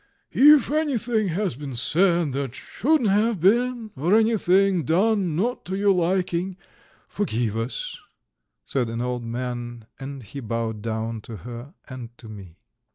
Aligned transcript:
"If 0.31 0.71
anything 0.71 1.27
has 1.27 1.53
been 1.53 1.75
said 1.75 2.31
that 2.31 2.55
shouldn't 2.55 3.11
have 3.11 3.39
been 3.39 3.91
or 3.95 4.15
anything 4.15 4.83
done 4.83 5.35
not 5.35 5.63
to 5.65 5.75
your 5.77 5.91
liking, 5.91 6.57
forgive 7.07 7.55
us," 7.55 7.99
said 8.65 8.89
an 8.89 8.99
old 9.03 9.23
man, 9.23 9.85
and 9.99 10.23
he 10.23 10.39
bowed 10.39 10.81
down 10.81 11.21
to 11.21 11.35
her 11.45 11.75
and 11.87 12.09
to 12.17 12.27
me. 12.27 12.57